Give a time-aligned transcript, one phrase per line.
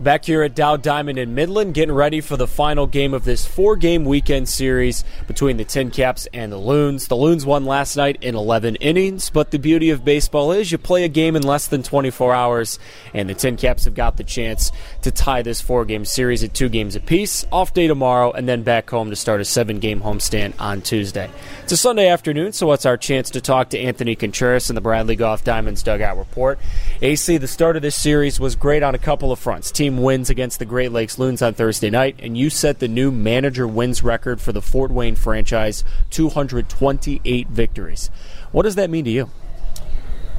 [0.00, 3.46] Back here at Dow Diamond in Midland, getting ready for the final game of this
[3.46, 7.08] four game weekend series between the Tin Caps and the Loons.
[7.08, 10.78] The Loons won last night in 11 innings, but the beauty of baseball is you
[10.78, 12.78] play a game in less than 24 hours,
[13.12, 16.54] and the Tin Caps have got the chance to tie this four game series at
[16.54, 17.44] two games apiece.
[17.52, 21.28] Off day tomorrow, and then back home to start a seven game homestand on Tuesday.
[21.64, 24.80] It's a Sunday afternoon, so it's our chance to talk to Anthony Contreras in the
[24.80, 26.58] Bradley Golf Diamonds Dugout Report.
[27.02, 29.70] AC, the start of this series was great on a couple of fronts.
[29.70, 32.88] Team team wins against the Great Lakes Loons on Thursday night, and you set the
[32.88, 38.10] new manager wins record for the Fort Wayne franchise 228 victories.
[38.52, 39.30] What does that mean to you?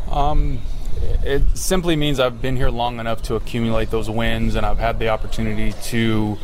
[0.10, 0.62] Um,
[1.24, 5.00] it simply means I've been here long enough to accumulate those wins, and I've had
[5.00, 6.38] the opportunity to.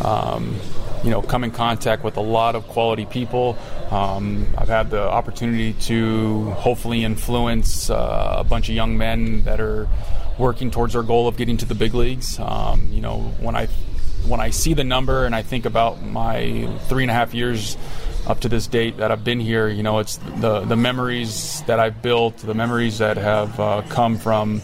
[0.00, 0.58] Um,
[1.04, 3.58] you know, come in contact with a lot of quality people.
[3.90, 9.60] Um, I've had the opportunity to hopefully influence uh, a bunch of young men that
[9.60, 9.86] are
[10.38, 12.38] working towards our goal of getting to the big leagues.
[12.38, 13.66] Um, you know, when I
[14.26, 17.76] when I see the number and I think about my three and a half years
[18.26, 21.78] up to this date that I've been here, you know, it's the the memories that
[21.78, 24.62] I've built, the memories that have uh, come from.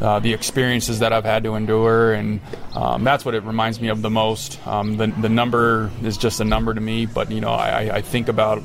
[0.00, 2.40] Uh, the experiences that I've had to endure, and
[2.72, 4.64] um, that's what it reminds me of the most.
[4.64, 8.00] Um, the, the number is just a number to me, but you know, I, I
[8.00, 8.62] think about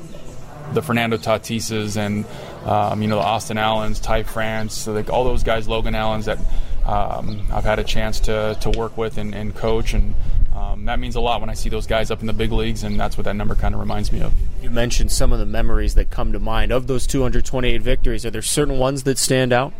[0.74, 2.24] the Fernando Tatises and
[2.64, 6.26] um, you know the Austin Allens, Ty France, so like all those guys, Logan Allens
[6.26, 6.38] that
[6.86, 10.14] um, I've had a chance to, to work with and, and coach, and
[10.54, 12.84] um, that means a lot when I see those guys up in the big leagues,
[12.84, 14.32] and that's what that number kind of reminds me of.
[14.62, 18.24] You mentioned some of the memories that come to mind of those 228 victories.
[18.24, 19.72] Are there certain ones that stand out?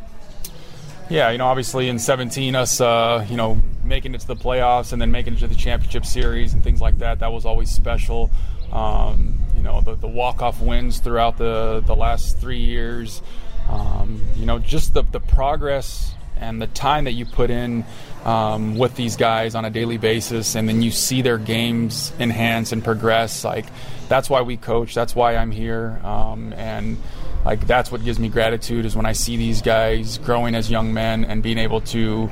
[1.10, 4.92] Yeah, you know, obviously in 17, us, uh, you know, making it to the playoffs
[4.92, 7.70] and then making it to the championship series and things like that, that was always
[7.70, 8.30] special.
[8.72, 13.22] Um, know, the, the walk-off wins throughout the, the last three years.
[13.68, 17.84] Um, you know, just the, the progress and the time that you put in
[18.24, 22.72] um, with these guys on a daily basis, and then you see their games enhance
[22.72, 23.44] and progress.
[23.44, 23.66] Like
[24.08, 24.94] that's why we coach.
[24.94, 26.98] That's why I'm here, um, and
[27.44, 30.94] like that's what gives me gratitude is when I see these guys growing as young
[30.94, 32.30] men and being able to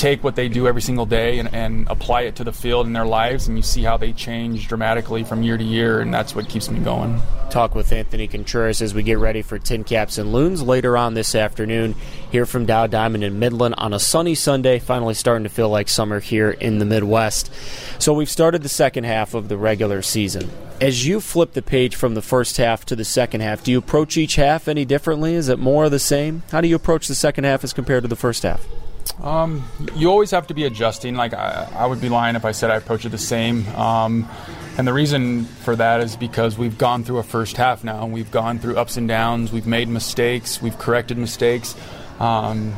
[0.00, 2.94] take what they do every single day and, and, apply it to the field in
[2.94, 6.34] their lives, and you see how they change dramatically from year to year, and that's
[6.34, 7.20] what keeps me going.
[7.50, 11.14] Talk with Anthony Contreras as we get ready for Tin Caps and Loons later on
[11.14, 11.94] this afternoon.
[12.30, 15.88] Here from Dow Diamond in Midland on a sunny Sunday, finally starting to feel like
[15.88, 17.50] summer here in the Midwest.
[18.00, 20.48] So we've started the second half of the regular season.
[20.80, 23.78] As you flip the page from the first half to the second half, do you
[23.78, 25.34] approach each half any differently?
[25.34, 26.42] Is it more of the same?
[26.52, 28.64] How do you approach the second half as compared to the first half?
[29.22, 31.14] Um, you always have to be adjusting.
[31.14, 33.66] Like I, I, would be lying if I said I approach it the same.
[33.68, 34.28] Um,
[34.78, 38.06] and the reason for that is because we've gone through a first half now.
[38.06, 39.52] We've gone through ups and downs.
[39.52, 40.62] We've made mistakes.
[40.62, 41.76] We've corrected mistakes.
[42.18, 42.74] Um,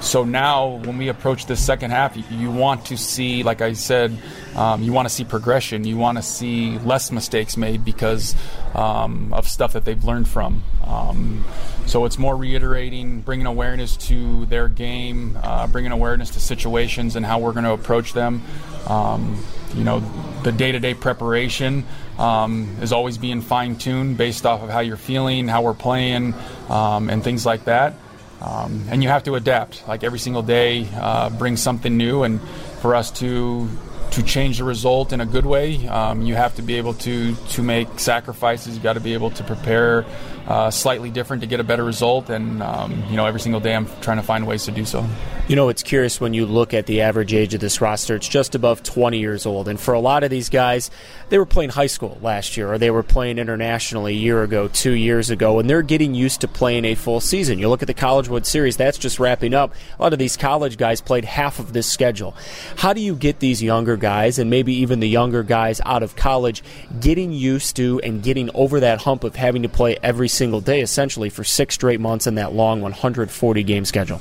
[0.00, 3.72] so now, when we approach the second half, you, you want to see, like I
[3.72, 4.16] said,
[4.54, 5.84] um, you want to see progression.
[5.84, 8.34] You want to see less mistakes made because
[8.74, 10.62] um, of stuff that they've learned from.
[10.84, 11.44] Um,
[11.86, 17.24] so it's more reiterating, bringing awareness to their game, uh, bringing awareness to situations and
[17.24, 18.42] how we're going to approach them.
[18.86, 20.00] Um, you know,
[20.42, 21.84] the day-to-day preparation
[22.18, 26.34] um, is always being fine-tuned based off of how you're feeling, how we're playing,
[26.68, 27.94] um, and things like that.
[28.40, 29.86] Um, and you have to adapt.
[29.88, 32.40] Like every single day uh, brings something new, and
[32.80, 33.68] for us to
[34.16, 37.34] to change the result in a good way, um, you have to be able to
[37.34, 38.74] to make sacrifices.
[38.74, 40.06] You got to be able to prepare
[40.48, 42.30] uh, slightly different to get a better result.
[42.30, 45.06] And um, you know, every single day I'm trying to find ways to do so.
[45.48, 48.16] You know, it's curious when you look at the average age of this roster.
[48.16, 50.90] It's just above 20 years old, and for a lot of these guys,
[51.28, 54.66] they were playing high school last year, or they were playing internationally a year ago,
[54.66, 57.58] two years ago, and they're getting used to playing a full season.
[57.58, 59.74] You look at the College World Series; that's just wrapping up.
[59.98, 62.34] A lot of these college guys played half of this schedule.
[62.76, 66.16] How do you get these younger guys, and maybe even the younger guys out of
[66.16, 66.62] college,
[67.00, 70.80] getting used to and getting over that hump of having to play every single day,
[70.80, 74.20] essentially for six straight months in that long 140 game schedule?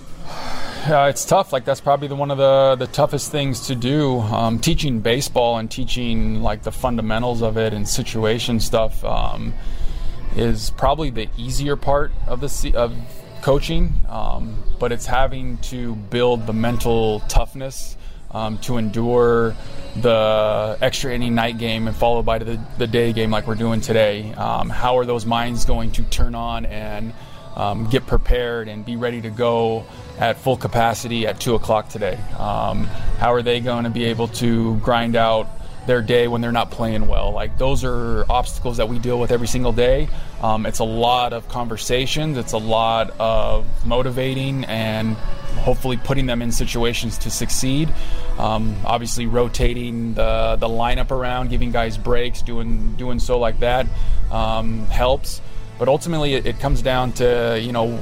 [0.88, 1.52] Uh, it's tough.
[1.52, 4.20] Like that's probably the, one of the the toughest things to do.
[4.20, 9.54] Um, teaching baseball and teaching like the fundamentals of it and situation stuff um,
[10.36, 12.96] is probably the easier part of the of
[13.42, 13.94] coaching.
[14.08, 17.98] Um, but it's having to build the mental toughness
[18.36, 19.56] um, to endure
[19.96, 23.80] the extra inning night game and followed by the, the day game like we're doing
[23.80, 24.34] today.
[24.34, 27.14] Um, how are those minds going to turn on and
[27.56, 29.86] um, get prepared and be ready to go
[30.20, 32.20] at full capacity at 2 o'clock today?
[32.38, 32.84] Um,
[33.20, 35.48] how are they going to be able to grind out
[35.88, 37.32] their day when they're not playing well.
[37.32, 40.08] Like those are obstacles that we deal with every single day.
[40.42, 42.38] Um, it's a lot of conversations.
[42.38, 45.16] It's a lot of motivating and
[45.56, 47.92] hopefully putting them in situations to succeed.
[48.38, 53.88] Um, obviously, rotating the the lineup around, giving guys breaks, doing doing so like that
[54.32, 55.42] um, helps.
[55.78, 57.98] But ultimately, it, it comes down to you know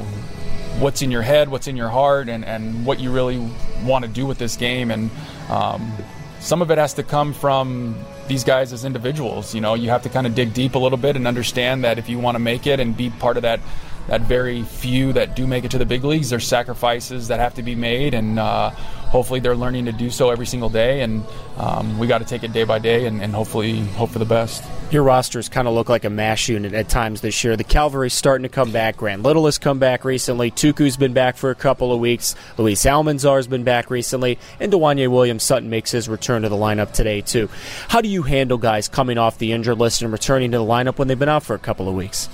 [0.79, 3.39] what's in your head, what's in your heart, and, and what you really
[3.83, 4.91] want to do with this game.
[4.91, 5.09] And
[5.49, 5.93] um,
[6.43, 7.95] some of it has to come from
[8.27, 9.55] these guys as individuals.
[9.55, 11.97] You know, you have to kind of dig deep a little bit and understand that
[11.97, 13.61] if you want to make it and be part of that
[14.07, 17.55] that very few that do make it to the big leagues, there's sacrifices that have
[17.55, 21.01] to be made, and uh, hopefully they're learning to do so every single day.
[21.01, 21.23] And
[21.57, 24.25] um, we got to take it day by day, and, and, hopefully hope for the
[24.25, 24.63] best.
[24.91, 27.55] Your rosters kind of look like a mash unit at times this year.
[27.55, 28.97] The Cavalry's starting to come back.
[28.97, 30.51] Grant Little has come back recently.
[30.51, 32.35] Tuku's been back for a couple of weeks.
[32.57, 36.91] Luis Almanzar's been back recently, and Dwanya Williams Sutton makes his return to the lineup
[36.91, 37.49] today too.
[37.87, 40.97] How do you handle guys coming off the injured list and returning to the lineup
[40.97, 42.29] when they've been out for a couple of weeks?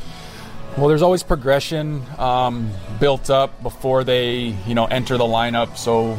[0.79, 2.71] Well, there's always progression um,
[3.01, 5.75] built up before they, you know, enter the lineup.
[5.75, 6.17] So,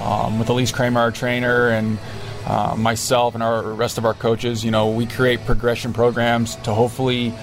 [0.00, 1.98] um, with Elise Kramer, our trainer, and
[2.46, 6.72] uh, myself and our rest of our coaches, you know, we create progression programs to
[6.72, 7.34] hopefully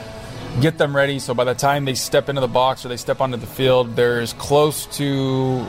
[0.60, 1.20] get them ready.
[1.20, 3.96] So by the time they step into the box or they step onto the field,
[3.96, 5.68] they're as close to,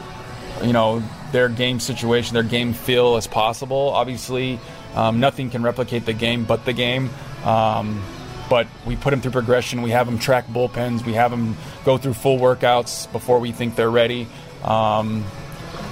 [0.64, 3.90] you know, their game situation, their game feel as possible.
[3.90, 4.58] Obviously,
[4.94, 7.10] um, nothing can replicate the game but the game.
[7.44, 8.02] Um,
[8.48, 9.82] but we put them through progression.
[9.82, 11.04] We have them track bullpens.
[11.04, 14.28] We have them go through full workouts before we think they're ready.
[14.62, 15.25] Um,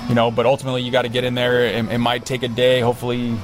[0.09, 1.65] you know, but ultimately you got to get in there.
[1.65, 3.37] It, it, might take a day, hopefully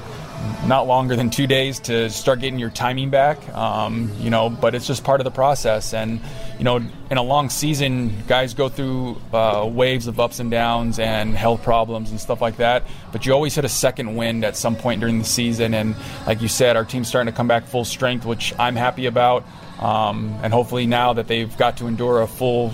[0.67, 3.49] not longer than two days to start getting your timing back.
[3.55, 5.95] Um, you know, but it's just part of the process.
[5.95, 6.21] And
[6.59, 6.77] you know,
[7.11, 11.63] in a long season, guys go through uh, waves of ups and downs and health
[11.63, 12.85] problems and stuff like that.
[13.13, 15.75] But you always hit a second wind at some point during the season.
[15.75, 15.97] And
[16.27, 19.45] like you said, our team's starting to come back full strength, which I'm happy about.
[19.81, 22.73] Um, and hopefully now that they've got to endure a full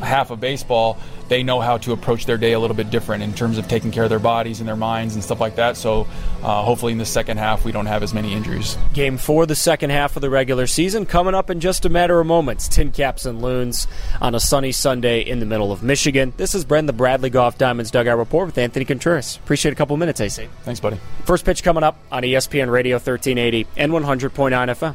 [0.00, 0.98] half of baseball,
[1.28, 3.90] they know how to approach their day a little bit different in terms of taking
[3.90, 5.76] care of their bodies and their minds and stuff like that.
[5.76, 6.06] So
[6.42, 8.78] uh, hopefully in the second half we don't have as many injuries.
[8.92, 12.20] Game four, the second half of the regular season, coming up in just a matter
[12.20, 12.68] of moments.
[12.68, 13.86] Tin Caps and Loons
[14.20, 16.32] on a sunny Sunday in the middle of Michigan.
[16.36, 19.36] This is Bren, the Bradley Golf Diamonds Dugout Report with Anthony Contreras.
[19.36, 20.48] Appreciate a couple minutes, AC.
[20.62, 20.98] Thanks, buddy.
[21.24, 24.94] First pitch coming up on ESPN Radio 1380 and 100.9 FM.